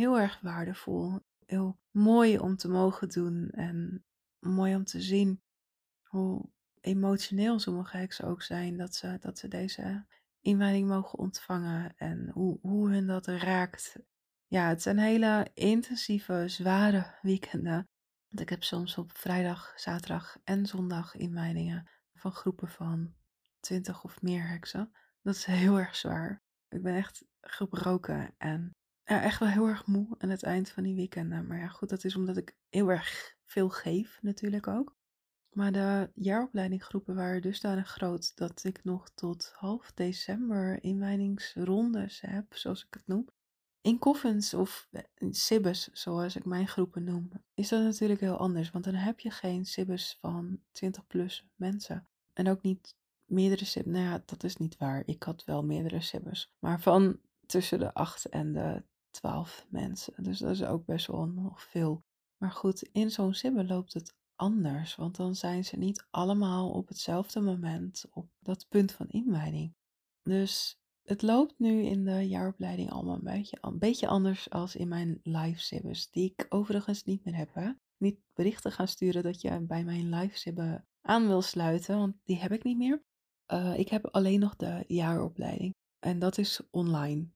Heel 0.00 0.18
erg 0.18 0.40
waardevol. 0.40 1.20
Heel 1.46 1.78
mooi 1.90 2.38
om 2.38 2.56
te 2.56 2.68
mogen 2.68 3.08
doen 3.08 3.50
en 3.50 4.04
mooi 4.38 4.74
om 4.74 4.84
te 4.84 5.00
zien 5.00 5.42
hoe 6.02 6.50
emotioneel 6.80 7.58
sommige 7.58 7.96
heksen 7.96 8.26
ook 8.26 8.42
zijn 8.42 8.76
dat 8.76 8.94
ze, 8.94 9.16
dat 9.20 9.38
ze 9.38 9.48
deze 9.48 10.06
inwijding 10.40 10.88
mogen 10.88 11.18
ontvangen 11.18 11.96
en 11.96 12.30
hoe, 12.32 12.58
hoe 12.62 12.90
hun 12.90 13.06
dat 13.06 13.26
raakt. 13.26 13.96
Ja, 14.46 14.68
het 14.68 14.82
zijn 14.82 14.98
hele 14.98 15.50
intensieve, 15.54 16.44
zware 16.48 17.18
weekenden. 17.22 17.88
Want 18.28 18.40
ik 18.40 18.48
heb 18.48 18.62
soms 18.62 18.98
op 18.98 19.16
vrijdag, 19.16 19.72
zaterdag 19.76 20.38
en 20.44 20.66
zondag 20.66 21.14
inwijdingen 21.14 21.88
van 22.14 22.32
groepen 22.32 22.68
van 22.68 23.14
twintig 23.58 24.04
of 24.04 24.22
meer 24.22 24.48
heksen. 24.48 24.92
Dat 25.22 25.34
is 25.34 25.44
heel 25.44 25.78
erg 25.78 25.96
zwaar. 25.96 26.42
Ik 26.68 26.82
ben 26.82 26.94
echt 26.94 27.24
gebroken 27.40 28.34
en 28.38 28.74
ja, 29.04 29.22
echt 29.22 29.38
wel 29.38 29.48
heel 29.48 29.66
erg 29.66 29.86
moe 29.86 30.06
aan 30.18 30.28
het 30.28 30.42
eind 30.42 30.70
van 30.70 30.82
die 30.82 30.94
weekenden. 30.94 31.46
Maar 31.46 31.58
ja, 31.58 31.68
goed, 31.68 31.88
dat 31.88 32.04
is 32.04 32.16
omdat 32.16 32.36
ik 32.36 32.56
heel 32.68 32.90
erg 32.90 33.36
veel 33.44 33.68
geef 33.68 34.18
natuurlijk 34.22 34.66
ook. 34.66 34.98
Maar 35.50 35.72
de 35.72 36.10
jaaropleidinggroepen 36.14 37.14
waren 37.14 37.42
dusdanig 37.42 37.88
groot 37.88 38.36
dat 38.36 38.64
ik 38.64 38.84
nog 38.84 39.10
tot 39.14 39.52
half 39.54 39.92
december 39.92 40.82
inwijdingsrondes 40.82 42.20
heb, 42.20 42.54
zoals 42.54 42.84
ik 42.84 42.94
het 42.94 43.06
noem. 43.06 43.28
In 43.82 43.98
coffins 43.98 44.54
of 44.54 44.88
sibbes, 45.30 45.88
zoals 45.92 46.36
ik 46.36 46.44
mijn 46.44 46.68
groepen 46.68 47.04
noem, 47.04 47.30
is 47.54 47.68
dat 47.68 47.82
natuurlijk 47.82 48.20
heel 48.20 48.36
anders. 48.36 48.70
Want 48.70 48.84
dan 48.84 48.94
heb 48.94 49.20
je 49.20 49.30
geen 49.30 49.64
sibbes 49.64 50.16
van 50.20 50.60
20 50.72 51.06
plus 51.06 51.46
mensen. 51.54 52.08
En 52.32 52.48
ook 52.48 52.62
niet 52.62 52.96
meerdere 53.24 53.64
sibbers. 53.64 53.96
Nou 53.96 54.08
ja, 54.10 54.22
dat 54.24 54.44
is 54.44 54.56
niet 54.56 54.76
waar. 54.76 55.02
Ik 55.06 55.22
had 55.22 55.44
wel 55.44 55.64
meerdere 55.64 56.00
sibbers. 56.00 56.52
Maar 56.58 56.80
van 56.80 57.20
tussen 57.46 57.78
de 57.78 57.94
8 57.94 58.24
en 58.24 58.52
de 58.52 58.82
12 59.10 59.66
mensen. 59.68 60.22
Dus 60.22 60.38
dat 60.38 60.50
is 60.50 60.64
ook 60.64 60.84
best 60.84 61.06
wel 61.06 61.26
nog 61.26 61.62
veel. 61.62 62.04
Maar 62.36 62.52
goed, 62.52 62.82
in 62.82 63.10
zo'n 63.10 63.34
sibbe 63.34 63.64
loopt 63.64 63.92
het 63.92 64.14
anders. 64.36 64.96
Want 64.96 65.16
dan 65.16 65.34
zijn 65.34 65.64
ze 65.64 65.76
niet 65.76 66.06
allemaal 66.10 66.70
op 66.70 66.88
hetzelfde 66.88 67.40
moment 67.40 68.04
op 68.10 68.28
dat 68.38 68.66
punt 68.68 68.92
van 68.92 69.08
inwijding. 69.08 69.74
Dus 70.22 70.80
het 71.02 71.22
loopt 71.22 71.58
nu 71.58 71.82
in 71.82 72.04
de 72.04 72.28
jaaropleiding 72.28 72.90
allemaal 72.90 73.14
een 73.14 73.24
beetje, 73.24 73.58
een 73.60 73.78
beetje 73.78 74.06
anders 74.06 74.50
als 74.50 74.76
in 74.76 74.88
mijn 74.88 75.20
live 75.22 75.60
sibbes. 75.60 76.10
Die 76.10 76.34
ik 76.36 76.46
overigens 76.48 77.04
niet 77.04 77.24
meer 77.24 77.36
heb. 77.36 77.54
Hè? 77.54 77.72
Niet 77.96 78.18
berichten 78.34 78.72
gaan 78.72 78.88
sturen 78.88 79.22
dat 79.22 79.40
je 79.40 79.60
bij 79.60 79.84
mijn 79.84 80.08
live 80.08 80.38
sibbe 80.38 80.84
aan 81.00 81.26
wil 81.26 81.42
sluiten. 81.42 81.98
Want 81.98 82.16
die 82.24 82.38
heb 82.38 82.52
ik 82.52 82.64
niet 82.64 82.78
meer. 82.78 83.02
Uh, 83.52 83.78
ik 83.78 83.88
heb 83.88 84.06
alleen 84.06 84.40
nog 84.40 84.56
de 84.56 84.84
jaaropleiding 84.86 85.74
en 85.98 86.18
dat 86.18 86.38
is 86.38 86.60
online. 86.70 87.28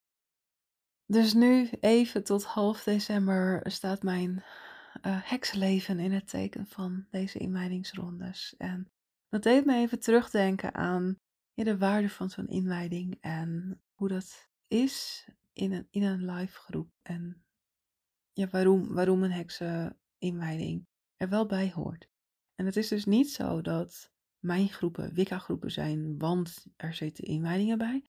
Dus 1.06 1.34
nu 1.34 1.68
even 1.80 2.24
tot 2.24 2.44
half 2.44 2.82
december 2.82 3.70
staat 3.70 4.02
mijn 4.02 4.30
uh, 4.32 5.20
heksleven 5.22 5.98
in 5.98 6.12
het 6.12 6.28
teken 6.28 6.66
van 6.66 7.06
deze 7.10 7.38
inwijdingsrondes. 7.38 8.54
En 8.58 8.90
Dat 9.28 9.42
deed 9.42 9.64
me 9.64 9.74
even 9.74 10.00
terugdenken 10.00 10.74
aan 10.74 11.18
ja, 11.54 11.64
de 11.64 11.78
waarde 11.78 12.08
van 12.08 12.30
zo'n 12.30 12.48
inwijding 12.48 13.18
en 13.20 13.80
hoe 13.94 14.08
dat 14.08 14.48
is 14.68 15.28
in 15.52 15.72
een, 15.72 15.86
in 15.90 16.02
een 16.02 16.24
live 16.30 16.58
groep. 16.58 16.90
En 17.02 17.44
ja, 18.32 18.48
waarom, 18.48 18.94
waarom 18.94 19.22
een 19.22 19.32
hekseninwijding 19.32 20.86
er 21.16 21.28
wel 21.28 21.46
bij 21.46 21.72
hoort. 21.74 22.08
En 22.54 22.66
het 22.66 22.76
is 22.76 22.88
dus 22.88 23.04
niet 23.04 23.32
zo 23.32 23.60
dat 23.60 24.12
mijn 24.38 24.68
groepen 24.68 25.14
Wicca-groepen 25.14 25.70
zijn, 25.70 26.18
want 26.18 26.66
er 26.76 26.94
zitten 26.94 27.24
inwijdingen 27.24 27.78
bij. 27.78 28.04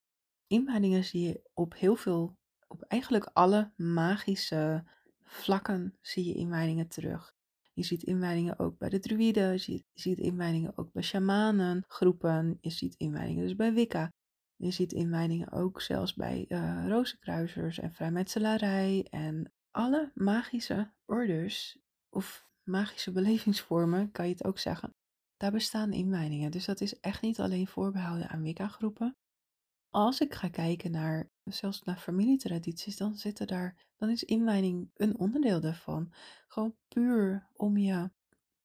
Inwijdingen 0.48 1.04
zie 1.04 1.28
je 1.28 1.50
op 1.54 1.74
heel 1.74 1.96
veel, 1.96 2.38
op 2.68 2.82
eigenlijk 2.82 3.30
alle 3.34 3.72
magische 3.76 4.84
vlakken 5.24 5.98
zie 6.02 6.26
je 6.26 6.34
inwijdingen 6.34 6.88
terug. 6.88 7.36
Je 7.74 7.84
ziet 7.84 8.04
inwijdingen 8.04 8.60
ook 8.60 8.78
bij 8.78 8.90
de 8.90 9.00
druïden, 9.00 9.52
je 9.52 9.84
ziet, 9.94 10.20
inwijdingen 10.20 10.78
ook 10.78 10.92
bij 10.92 11.04
shamanen, 11.04 11.84
groepen, 11.88 12.58
je 12.62 12.70
ziet 12.70 12.96
inwijdingen 12.96 13.44
dus 13.44 13.56
bij 13.56 13.74
Wicca. 13.74 14.14
Je 14.56 14.72
ziet 14.72 14.94
inwijdingen 14.94 15.52
ook 15.52 15.82
zelfs 15.82 16.14
bij 16.14 16.46
uh, 16.48 16.88
rozenkruisers 16.88 17.80
en 17.80 17.94
vrijmetselarij 17.94 19.08
en 19.10 19.52
alle 19.72 20.12
magische 20.14 20.92
orders 21.06 21.80
of 22.10 22.48
magische 22.64 23.12
belevingsvormen, 23.12 24.12
kan 24.12 24.26
je 24.26 24.32
het 24.32 24.46
ook 24.46 24.60
zeggen. 24.60 24.94
Daar 25.38 25.52
bestaan 25.52 25.94
inwijdingen, 25.94 26.52
dus 26.52 26.66
dat 26.66 26.82
is 26.82 27.00
echt 27.00 27.22
niet 27.22 27.40
alleen 27.40 27.68
voorbehouden 27.68 28.30
aan 28.30 28.42
Wicca-groepen. 28.42 29.16
Als 29.96 30.22
ik 30.22 30.34
ga 30.34 30.50
kijken 30.50 30.92
naar, 30.92 31.30
zelfs 31.44 31.84
naar 31.84 31.98
familietradities, 31.98 32.98
dan 32.98 33.16
zitten 33.16 33.48
daar, 33.48 33.86
dan 33.96 34.10
is 34.10 34.24
inwijding 34.24 34.90
een 34.94 35.18
onderdeel 35.18 35.62
daarvan. 35.62 36.14
Gewoon 36.48 36.76
puur 36.88 37.50
om 37.54 37.78
je 37.78 38.10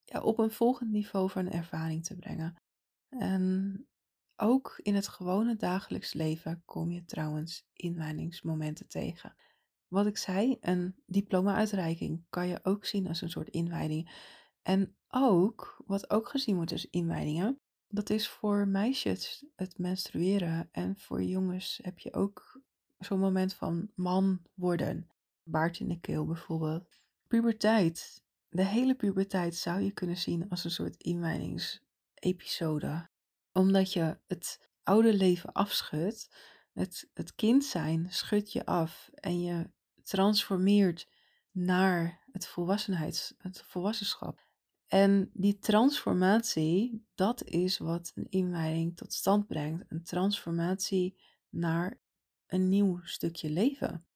ja, 0.04 0.20
op 0.22 0.38
een 0.38 0.50
volgend 0.50 0.90
niveau 0.90 1.30
van 1.30 1.50
ervaring 1.50 2.04
te 2.04 2.16
brengen. 2.16 2.54
En 3.08 3.86
ook 4.36 4.80
in 4.82 4.94
het 4.94 5.08
gewone 5.08 5.56
dagelijks 5.56 6.12
leven 6.12 6.62
kom 6.64 6.90
je 6.90 7.04
trouwens 7.04 7.66
inwijdingsmomenten 7.72 8.88
tegen. 8.88 9.36
Wat 9.88 10.06
ik 10.06 10.16
zei, 10.16 10.56
een 10.60 10.94
diploma-uitreiking 11.06 12.24
kan 12.28 12.48
je 12.48 12.60
ook 12.62 12.84
zien 12.84 13.08
als 13.08 13.20
een 13.20 13.30
soort 13.30 13.48
inwijding. 13.48 14.10
En 14.62 14.96
ook, 15.08 15.82
wat 15.86 16.10
ook 16.10 16.28
gezien 16.28 16.56
wordt 16.56 16.72
als 16.72 16.86
inwijdingen, 16.86 17.60
dat 17.90 18.10
is 18.10 18.28
voor 18.28 18.68
meisjes 18.68 19.44
het 19.56 19.78
menstrueren. 19.78 20.68
En 20.72 20.98
voor 20.98 21.22
jongens 21.22 21.78
heb 21.82 21.98
je 21.98 22.14
ook 22.14 22.60
zo'n 22.98 23.18
moment 23.18 23.54
van 23.54 23.90
man 23.94 24.42
worden. 24.54 25.10
Baard 25.42 25.78
in 25.78 25.88
de 25.88 26.00
keel 26.00 26.26
bijvoorbeeld. 26.26 27.00
Puberteit. 27.26 28.22
De 28.48 28.64
hele 28.64 28.94
puberteit 28.94 29.54
zou 29.54 29.80
je 29.80 29.90
kunnen 29.90 30.16
zien 30.16 30.48
als 30.48 30.64
een 30.64 30.70
soort 30.70 30.96
inwijdingsepisode. 30.96 33.08
Omdat 33.52 33.92
je 33.92 34.18
het 34.26 34.68
oude 34.82 35.14
leven 35.14 35.52
afschudt. 35.52 36.30
Het, 36.72 37.10
het 37.14 37.34
kind 37.34 37.64
zijn 37.64 38.12
schud 38.12 38.52
je 38.52 38.66
af. 38.66 39.10
En 39.14 39.40
je 39.40 39.70
transformeert 40.02 41.08
naar 41.50 42.24
het, 42.32 42.46
volwassenheids, 42.46 43.34
het 43.38 43.62
volwassenschap. 43.62 44.49
En 44.90 45.30
die 45.32 45.58
transformatie, 45.58 47.06
dat 47.14 47.44
is 47.44 47.78
wat 47.78 48.12
een 48.14 48.26
inwijding 48.28 48.96
tot 48.96 49.12
stand 49.12 49.46
brengt. 49.46 49.84
Een 49.88 50.02
transformatie 50.02 51.16
naar 51.48 52.00
een 52.46 52.68
nieuw 52.68 53.00
stukje 53.02 53.50
leven. 53.50 54.06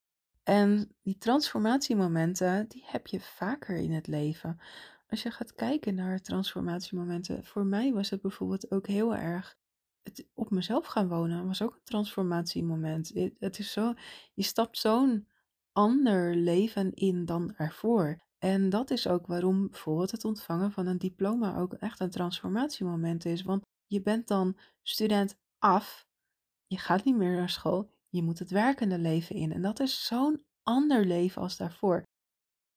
En 0.42 0.96
die 1.02 1.18
transformatiemomenten, 1.18 2.68
die 2.68 2.84
heb 2.86 3.06
je 3.06 3.20
vaker 3.20 3.76
in 3.76 3.92
het 3.92 4.06
leven. 4.06 4.60
Als 5.08 5.22
je 5.22 5.30
gaat 5.30 5.54
kijken 5.54 5.94
naar 5.94 6.20
transformatiemomenten, 6.20 7.44
voor 7.44 7.66
mij 7.66 7.92
was 7.92 8.10
het 8.10 8.20
bijvoorbeeld 8.20 8.70
ook 8.70 8.86
heel 8.86 9.14
erg 9.16 9.56
het 10.02 10.26
op 10.34 10.50
mezelf 10.50 10.86
gaan 10.86 11.08
wonen, 11.08 11.46
was 11.46 11.62
ook 11.62 11.74
een 11.74 11.84
transformatiemoment. 11.84 13.12
Het 13.38 13.58
is 13.58 13.72
zo, 13.72 13.94
je 14.34 14.42
stapt 14.42 14.78
zo'n 14.78 15.28
ander 15.72 16.36
leven 16.36 16.94
in 16.94 17.24
dan 17.24 17.54
ervoor. 17.56 18.23
En 18.44 18.70
dat 18.70 18.90
is 18.90 19.08
ook 19.08 19.26
waarom 19.26 19.68
bijvoorbeeld 19.70 20.10
het 20.10 20.24
ontvangen 20.24 20.72
van 20.72 20.86
een 20.86 20.98
diploma 20.98 21.56
ook 21.56 21.72
echt 21.72 22.00
een 22.00 22.10
transformatiemoment 22.10 23.24
is. 23.24 23.42
Want 23.42 23.62
je 23.86 24.02
bent 24.02 24.28
dan 24.28 24.58
student 24.82 25.36
af, 25.58 26.06
je 26.66 26.78
gaat 26.78 27.04
niet 27.04 27.16
meer 27.16 27.36
naar 27.36 27.50
school, 27.50 27.90
je 28.08 28.22
moet 28.22 28.38
het 28.38 28.50
werkende 28.50 28.98
leven 28.98 29.36
in. 29.36 29.52
En 29.52 29.62
dat 29.62 29.80
is 29.80 30.06
zo'n 30.06 30.44
ander 30.62 31.06
leven 31.06 31.42
als 31.42 31.56
daarvoor. 31.56 32.02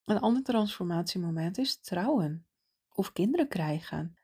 Een 0.04 0.20
ander 0.20 0.42
transformatiemoment 0.42 1.58
is 1.58 1.80
trouwen 1.80 2.46
of 2.94 3.12
kinderen 3.12 3.48
krijgen. 3.48 4.16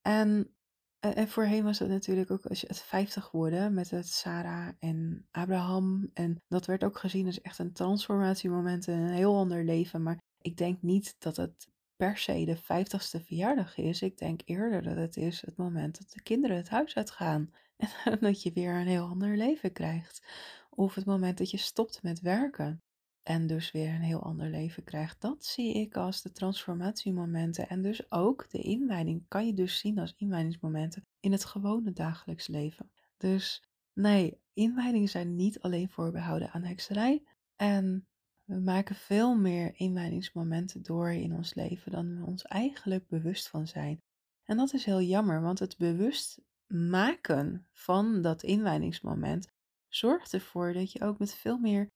En 0.00 0.54
en 0.98 1.28
voorheen 1.28 1.64
was 1.64 1.78
het 1.78 1.88
natuurlijk 1.88 2.30
ook 2.30 2.46
als 2.46 2.60
je 2.60 2.66
het 2.66 2.82
50 2.82 3.30
worden 3.30 3.74
met 3.74 3.90
het 3.90 4.08
Sarah 4.08 4.68
en 4.78 5.26
Abraham. 5.30 6.10
En 6.14 6.36
dat 6.48 6.66
werd 6.66 6.84
ook 6.84 6.98
gezien 6.98 7.26
als 7.26 7.40
echt 7.40 7.58
een 7.58 7.72
transformatiemoment 7.72 8.88
en 8.88 8.98
een 8.98 9.12
heel 9.12 9.36
ander 9.36 9.64
leven. 9.64 10.02
Maar 10.02 10.18
ik 10.42 10.56
denk 10.56 10.82
niet 10.82 11.16
dat 11.18 11.36
het 11.36 11.68
per 11.96 12.16
se 12.16 12.44
de 12.44 12.56
50ste 12.56 13.24
verjaardag 13.24 13.76
is. 13.76 14.02
Ik 14.02 14.18
denk 14.18 14.40
eerder 14.44 14.82
dat 14.82 14.96
het 14.96 15.16
is 15.16 15.40
het 15.40 15.56
moment 15.56 15.98
dat 15.98 16.12
de 16.12 16.22
kinderen 16.22 16.56
het 16.56 16.68
huis 16.68 16.94
uitgaan. 16.94 17.50
En 18.04 18.18
dat 18.20 18.42
je 18.42 18.52
weer 18.52 18.74
een 18.74 18.86
heel 18.86 19.06
ander 19.06 19.36
leven 19.36 19.72
krijgt. 19.72 20.22
Of 20.70 20.94
het 20.94 21.04
moment 21.04 21.38
dat 21.38 21.50
je 21.50 21.56
stopt 21.56 22.02
met 22.02 22.20
werken 22.20 22.82
en 23.22 23.46
dus 23.46 23.70
weer 23.70 23.88
een 23.88 24.00
heel 24.00 24.22
ander 24.22 24.50
leven 24.50 24.84
krijgt. 24.84 25.20
Dat 25.20 25.44
zie 25.44 25.74
ik 25.74 25.96
als 25.96 26.22
de 26.22 26.32
transformatiemomenten. 26.32 27.68
En 27.68 27.82
dus 27.82 28.10
ook 28.10 28.50
de 28.50 28.58
inwijding 28.58 29.24
kan 29.28 29.46
je 29.46 29.54
dus 29.54 29.78
zien 29.78 29.98
als 29.98 30.14
inwijdingsmomenten 30.16 31.06
in 31.20 31.32
het 31.32 31.44
gewone 31.44 31.92
dagelijks 31.92 32.46
leven. 32.46 32.90
Dus 33.16 33.62
nee, 33.92 34.40
inwijdingen 34.52 35.08
zijn 35.08 35.36
niet 35.36 35.60
alleen 35.60 35.88
voorbehouden 35.88 36.50
aan 36.50 36.64
hekserij. 36.64 37.22
En 37.56 38.06
we 38.44 38.60
maken 38.60 38.94
veel 38.94 39.36
meer 39.36 39.72
inwijdingsmomenten 39.74 40.82
door 40.82 41.10
in 41.10 41.34
ons 41.34 41.54
leven 41.54 41.92
dan 41.92 42.20
we 42.20 42.26
ons 42.26 42.42
eigenlijk 42.42 43.08
bewust 43.08 43.48
van 43.48 43.66
zijn. 43.66 44.00
En 44.44 44.56
dat 44.56 44.72
is 44.72 44.84
heel 44.84 45.00
jammer, 45.00 45.40
want 45.42 45.58
het 45.58 45.76
bewust 45.78 46.40
maken 46.66 47.66
van 47.72 48.22
dat 48.22 48.42
inwijdingsmoment 48.42 49.48
zorgt 49.88 50.32
ervoor 50.32 50.72
dat 50.72 50.92
je 50.92 51.00
ook 51.00 51.18
met 51.18 51.34
veel 51.34 51.58
meer 51.58 51.90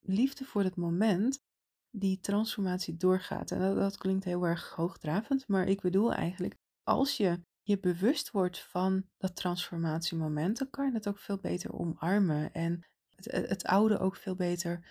liefde 0.00 0.44
voor 0.44 0.62
het 0.62 0.76
moment 0.76 1.38
die 1.90 2.20
transformatie 2.20 2.96
doorgaat. 2.96 3.50
En 3.50 3.74
dat, 3.74 3.96
klinkt 3.96 4.24
heel 4.24 4.46
erg 4.46 4.70
hoogdravend, 4.70 5.48
maar 5.48 5.68
ik 5.68 5.80
bedoel 5.80 6.12
eigenlijk, 6.12 6.54
als 6.82 7.16
je 7.16 7.40
je 7.62 7.78
bewust 7.78 8.30
wordt 8.30 8.58
van 8.58 9.04
dat 9.16 9.36
transformatiemoment, 9.36 10.58
dan 10.58 10.70
kan 10.70 10.86
je 10.86 10.92
het 10.92 11.08
ook 11.08 11.18
veel 11.18 11.38
beter 11.38 11.72
omarmen 11.72 12.52
en 12.52 12.86
het, 13.14 13.48
het 13.48 13.64
oude 13.64 13.98
ook 13.98 14.16
veel 14.16 14.34
beter 14.34 14.86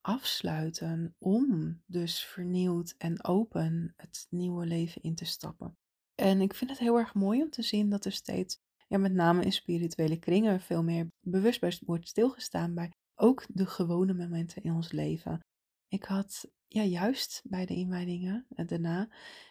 afsluiten 0.00 1.14
om 1.18 1.80
dus 1.86 2.24
vernieuwd 2.24 2.94
en 2.98 3.24
open 3.24 3.92
het 3.96 4.26
nieuwe 4.30 4.66
leven 4.66 5.02
in 5.02 5.14
te 5.14 5.24
stappen. 5.24 5.76
En 6.14 6.40
ik 6.40 6.54
vind 6.54 6.70
het 6.70 6.78
heel 6.78 6.98
erg 6.98 7.14
mooi 7.14 7.42
om 7.42 7.50
te 7.50 7.62
zien 7.62 7.90
dat 7.90 8.04
er 8.04 8.12
steeds, 8.12 8.58
ja, 8.88 8.98
met 8.98 9.12
name 9.12 9.44
in 9.44 9.52
spirituele 9.52 10.18
kringen, 10.18 10.60
veel 10.60 10.82
meer 10.82 11.08
bewust 11.20 11.80
wordt 11.84 12.08
stilgestaan 12.08 12.74
bij 12.74 12.90
ook 13.14 13.44
de 13.48 13.66
gewone 13.66 14.14
momenten 14.14 14.62
in 14.62 14.72
ons 14.72 14.92
leven. 14.92 15.40
Ik 15.88 16.04
had 16.04 16.50
ja, 16.66 16.82
juist 16.82 17.42
bij 17.44 17.66
de 17.66 17.74
inwijdingen 17.74 18.46
en 18.48 18.66
daarna. 18.66 19.08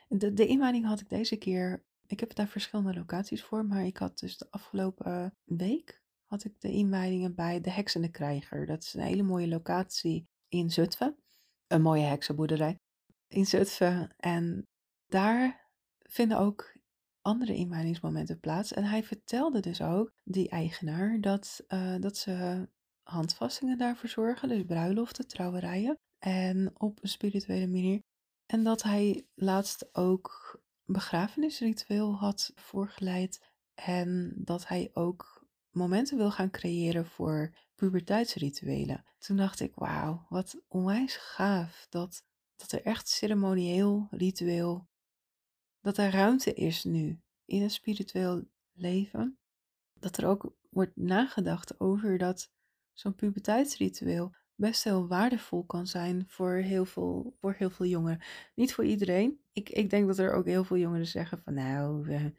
De, 0.07 0.33
de 0.33 0.47
inwijding 0.47 0.85
had 0.85 0.99
ik 0.99 1.09
deze 1.09 1.35
keer. 1.35 1.83
Ik 2.05 2.19
heb 2.19 2.35
daar 2.35 2.47
verschillende 2.47 2.93
locaties 2.93 3.43
voor, 3.43 3.65
maar 3.65 3.85
ik 3.85 3.97
had 3.97 4.19
dus 4.19 4.37
de 4.37 4.47
afgelopen 4.49 5.35
week 5.43 6.01
had 6.25 6.43
ik 6.43 6.61
de 6.61 6.71
inwijdingen 6.71 7.35
bij 7.35 7.61
de 7.61 7.71
Heksende 7.71 8.09
Krijger. 8.09 8.65
Dat 8.65 8.83
is 8.83 8.93
een 8.93 9.01
hele 9.01 9.23
mooie 9.23 9.47
locatie 9.47 10.28
in 10.49 10.71
Zutphen. 10.71 11.15
Een 11.67 11.81
mooie 11.81 12.05
heksenboerderij 12.05 12.77
in 13.27 13.45
Zutphen. 13.45 14.13
En 14.17 14.67
daar 15.05 15.67
vinden 15.99 16.37
ook 16.37 16.77
andere 17.21 17.55
inwijdingsmomenten 17.55 18.39
plaats. 18.39 18.73
En 18.73 18.83
hij 18.83 19.03
vertelde 19.03 19.59
dus 19.59 19.81
ook, 19.81 20.11
die 20.23 20.49
eigenaar, 20.49 21.21
dat, 21.21 21.63
uh, 21.67 21.95
dat 21.99 22.17
ze 22.17 22.67
handvastingen 23.03 23.77
daarvoor 23.77 24.09
zorgen, 24.09 24.49
dus 24.49 24.63
bruiloften, 24.63 25.27
trouwerijen. 25.27 25.97
En 26.19 26.71
op 26.79 27.03
een 27.03 27.09
spirituele 27.09 27.67
manier. 27.67 28.01
En 28.45 28.63
dat 28.63 28.83
hij 28.83 29.27
laatst 29.35 29.95
ook 29.95 30.59
begrafenisritueel 30.85 32.15
had 32.15 32.51
voorgeleid. 32.55 33.47
En 33.73 34.33
dat 34.35 34.67
hij 34.67 34.89
ook 34.93 35.47
momenten 35.71 36.17
wil 36.17 36.31
gaan 36.31 36.51
creëren 36.51 37.05
voor 37.05 37.55
puberteitsrituelen. 37.79 39.05
Toen 39.17 39.37
dacht 39.37 39.59
ik, 39.59 39.71
wauw, 39.75 40.25
wat 40.29 40.61
onwijs 40.67 41.15
gaaf 41.15 41.87
dat, 41.89 42.23
dat 42.55 42.71
er 42.71 42.85
echt 42.85 43.07
ceremonieel, 43.07 44.07
ritueel, 44.11 44.87
dat 45.81 45.97
er 45.97 46.11
ruimte 46.11 46.53
is 46.53 46.83
nu 46.83 47.21
in 47.45 47.61
een 47.61 47.69
spiritueel 47.69 48.47
leven. 48.73 49.37
Dat 49.93 50.17
er 50.17 50.27
ook 50.27 50.53
wordt 50.69 50.95
nagedacht 50.95 51.79
over 51.79 52.17
dat 52.17 52.51
zo'n 52.93 53.15
puberteitsritueel 53.15 54.35
best 54.55 54.83
heel 54.83 55.07
waardevol 55.07 55.65
kan 55.65 55.87
zijn 55.87 56.25
voor 56.27 56.53
heel 56.53 56.85
veel, 56.85 57.35
voor 57.39 57.55
heel 57.57 57.69
veel 57.69 57.85
jongeren. 57.85 58.21
Niet 58.55 58.73
voor 58.73 58.85
iedereen. 58.85 59.39
Ik, 59.53 59.69
ik 59.69 59.89
denk 59.89 60.07
dat 60.07 60.17
er 60.17 60.33
ook 60.33 60.45
heel 60.45 60.63
veel 60.63 60.77
jongeren 60.77 61.07
zeggen 61.07 61.41
van 61.43 61.53
nou, 61.53 62.33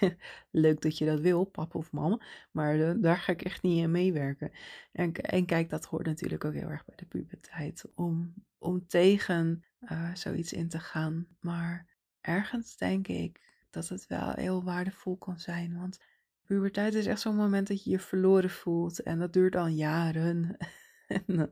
leuk 0.50 0.80
dat 0.80 0.98
je 0.98 1.04
dat 1.04 1.20
wil, 1.20 1.44
papa 1.44 1.78
of 1.78 1.92
mama, 1.92 2.20
maar 2.50 2.80
eh, 2.80 2.94
daar 2.96 3.16
ga 3.16 3.32
ik 3.32 3.42
echt 3.42 3.62
niet 3.62 3.82
in 3.82 3.90
meewerken. 3.90 4.50
En, 4.92 5.12
en 5.12 5.46
kijk, 5.46 5.70
dat 5.70 5.84
hoort 5.84 6.06
natuurlijk 6.06 6.44
ook 6.44 6.52
heel 6.52 6.68
erg 6.68 6.84
bij 6.84 6.96
de 6.96 7.06
puberteit, 7.06 7.84
om, 7.94 8.34
om 8.58 8.86
tegen 8.86 9.64
uh, 9.80 10.14
zoiets 10.14 10.52
in 10.52 10.68
te 10.68 10.78
gaan. 10.78 11.26
Maar 11.40 11.86
ergens 12.20 12.76
denk 12.76 13.08
ik 13.08 13.40
dat 13.70 13.88
het 13.88 14.06
wel 14.06 14.32
heel 14.32 14.64
waardevol 14.64 15.16
kan 15.16 15.38
zijn, 15.38 15.78
want 15.78 15.98
puberteit 16.44 16.94
is 16.94 17.06
echt 17.06 17.20
zo'n 17.20 17.36
moment 17.36 17.68
dat 17.68 17.84
je 17.84 17.90
je 17.90 17.98
verloren 17.98 18.50
voelt 18.50 19.02
en 19.02 19.18
dat 19.18 19.32
duurt 19.32 19.56
al 19.56 19.66
jaren. 19.66 20.56
en, 21.06 21.24
uh, 21.28 21.44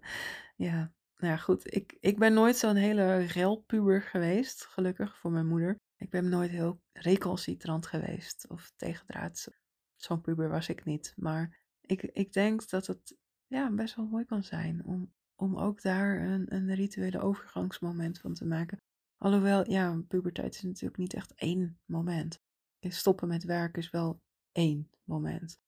ja, 0.57 0.93
nou 1.17 1.33
ja, 1.33 1.37
goed. 1.37 1.75
Ik, 1.75 1.97
ik 2.00 2.19
ben 2.19 2.33
nooit 2.33 2.57
zo'n 2.57 2.76
hele 2.76 3.17
relpuber 3.19 4.03
geweest, 4.03 4.64
gelukkig 4.67 5.19
voor 5.19 5.31
mijn 5.31 5.47
moeder. 5.47 5.81
Ik 6.04 6.11
ben 6.11 6.28
nooit 6.28 6.50
heel 6.50 6.80
recalcitrant 6.92 7.87
geweest 7.87 8.49
of 8.49 8.73
tegendraads. 8.76 9.49
Zo'n 9.96 10.20
puber 10.20 10.49
was 10.49 10.68
ik 10.68 10.84
niet. 10.84 11.12
Maar 11.16 11.58
ik, 11.80 12.02
ik 12.02 12.32
denk 12.32 12.68
dat 12.68 12.87
het 12.87 13.16
ja, 13.46 13.70
best 13.70 13.96
wel 13.96 14.06
mooi 14.06 14.25
kan 14.25 14.42
zijn 14.42 14.84
om, 14.84 15.12
om 15.34 15.58
ook 15.58 15.82
daar 15.82 16.20
een, 16.20 16.54
een 16.54 16.75
rituele 16.75 17.20
overgangsmoment 17.20 18.18
van 18.18 18.34
te 18.34 18.44
maken. 18.44 18.82
Alhoewel, 19.16 19.70
ja, 19.70 20.02
puberteit 20.08 20.54
is 20.54 20.62
natuurlijk 20.62 20.96
niet 20.96 21.14
echt 21.14 21.34
één 21.34 21.78
moment. 21.84 22.40
Stoppen 22.80 23.28
met 23.28 23.44
werk 23.44 23.76
is 23.76 23.90
wel 23.90 24.20
één 24.52 24.90
moment. 25.04 25.58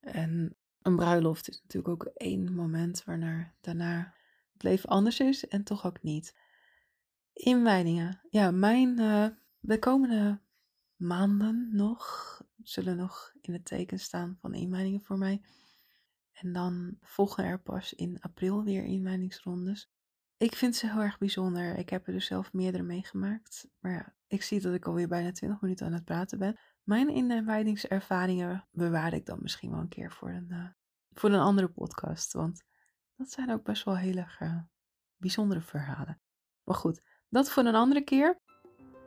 En 0.00 0.56
een 0.82 0.96
bruiloft 0.96 1.48
is 1.48 1.60
natuurlijk 1.62 1.88
ook 1.88 2.12
één 2.14 2.54
moment 2.54 3.04
waarna 3.04 3.54
daarna 3.60 4.14
het 4.52 4.62
leven 4.62 4.88
anders 4.88 5.20
is 5.20 5.48
en 5.48 5.64
toch 5.64 5.86
ook 5.86 6.02
niet. 6.02 6.36
Inwijdingen. 7.32 8.20
Ja, 8.30 8.50
mijn 8.50 9.00
uh, 9.00 9.26
de 9.66 9.78
komende 9.78 10.40
maanden 10.96 11.68
nog 11.72 12.42
zullen 12.62 12.96
nog 12.96 13.32
in 13.40 13.52
het 13.52 13.64
teken 13.64 13.98
staan 13.98 14.36
van 14.40 14.54
inwijdingen 14.54 15.00
voor 15.00 15.18
mij. 15.18 15.42
En 16.32 16.52
dan 16.52 16.96
volgen 17.00 17.44
er 17.44 17.60
pas 17.60 17.92
in 17.92 18.20
april 18.20 18.64
weer 18.64 18.84
inwijdingsrondes. 18.84 19.90
Ik 20.36 20.54
vind 20.54 20.76
ze 20.76 20.90
heel 20.90 21.00
erg 21.00 21.18
bijzonder. 21.18 21.76
Ik 21.78 21.88
heb 21.88 22.06
er 22.06 22.12
dus 22.12 22.26
zelf 22.26 22.52
meerdere 22.52 22.82
meegemaakt. 22.82 23.68
Maar 23.78 23.92
ja, 23.92 24.14
ik 24.26 24.42
zie 24.42 24.60
dat 24.60 24.74
ik 24.74 24.86
alweer 24.86 25.08
bijna 25.08 25.32
20 25.32 25.60
minuten 25.60 25.86
aan 25.86 25.92
het 25.92 26.04
praten 26.04 26.38
ben. 26.38 26.58
Mijn 26.82 27.08
inwijdingservaringen 27.08 28.68
bewaar 28.70 29.12
ik 29.12 29.26
dan 29.26 29.38
misschien 29.42 29.70
wel 29.70 29.80
een 29.80 29.88
keer 29.88 30.12
voor 30.12 30.30
een, 30.30 30.48
uh, 30.50 30.66
voor 31.12 31.30
een 31.30 31.40
andere 31.40 31.68
podcast. 31.68 32.32
Want 32.32 32.64
dat 33.16 33.30
zijn 33.30 33.50
ook 33.50 33.64
best 33.64 33.84
wel 33.84 33.96
heel 33.96 34.16
erg 34.16 34.40
uh, 34.40 34.62
bijzondere 35.16 35.60
verhalen. 35.60 36.20
Maar 36.64 36.76
goed, 36.76 37.02
dat 37.28 37.50
voor 37.50 37.64
een 37.64 37.74
andere 37.74 38.04
keer. 38.04 38.42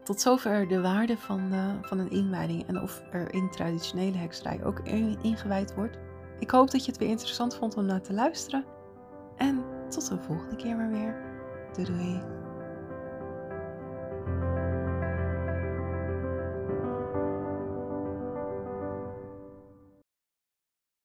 Tot 0.08 0.22
zover 0.22 0.68
de 0.68 0.82
waarde 0.82 1.18
van, 1.18 1.54
uh, 1.54 1.70
van 1.82 2.00
een 2.00 2.10
inwijding 2.10 2.68
en 2.68 2.82
of 2.82 3.02
er 3.12 3.34
in 3.34 3.50
traditionele 3.50 4.18
hekserij 4.18 4.64
ook 4.64 4.80
ingewijd 5.22 5.76
wordt. 5.76 5.98
Ik 6.40 6.52
hoop 6.52 6.72
dat 6.72 6.86
je 6.86 6.92
het 6.92 7.00
weer 7.00 7.10
interessant 7.10 7.56
vond 7.56 7.76
om 7.76 7.86
naar 7.86 8.02
te 8.02 8.14
luisteren. 8.14 8.66
En 9.38 9.64
tot 9.90 10.10
de 10.10 10.18
volgende 10.18 10.56
keer 10.56 10.76
maar 10.76 10.92
weer. 10.92 11.16
Doei 11.74 11.88
doei. 11.88 12.22